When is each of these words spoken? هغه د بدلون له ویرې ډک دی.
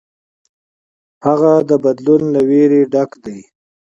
هغه 1.25 1.51
د 1.69 1.71
بدلون 1.83 2.21
له 2.33 2.41
ویرې 2.49 2.81
ډک 2.93 3.11
دی. 3.25 3.39